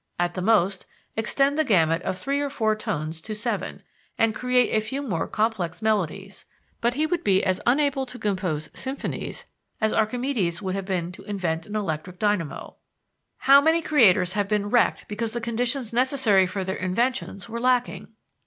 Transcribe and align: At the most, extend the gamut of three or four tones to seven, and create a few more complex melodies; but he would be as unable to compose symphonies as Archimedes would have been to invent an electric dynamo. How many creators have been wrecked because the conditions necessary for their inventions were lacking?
At 0.17 0.33
the 0.33 0.41
most, 0.41 0.87
extend 1.15 1.59
the 1.59 1.63
gamut 1.63 2.01
of 2.01 2.17
three 2.17 2.41
or 2.41 2.49
four 2.49 2.75
tones 2.75 3.21
to 3.21 3.35
seven, 3.35 3.83
and 4.17 4.33
create 4.33 4.71
a 4.71 4.81
few 4.81 5.03
more 5.03 5.27
complex 5.27 5.79
melodies; 5.79 6.43
but 6.79 6.95
he 6.95 7.05
would 7.05 7.23
be 7.23 7.43
as 7.43 7.61
unable 7.67 8.07
to 8.07 8.17
compose 8.17 8.71
symphonies 8.73 9.45
as 9.79 9.93
Archimedes 9.93 10.59
would 10.59 10.73
have 10.73 10.85
been 10.85 11.11
to 11.11 11.23
invent 11.25 11.67
an 11.67 11.75
electric 11.75 12.17
dynamo. 12.17 12.77
How 13.37 13.61
many 13.61 13.83
creators 13.83 14.33
have 14.33 14.47
been 14.47 14.71
wrecked 14.71 15.07
because 15.07 15.33
the 15.33 15.39
conditions 15.39 15.93
necessary 15.93 16.47
for 16.47 16.63
their 16.63 16.77
inventions 16.77 17.47
were 17.47 17.59
lacking? 17.59 18.07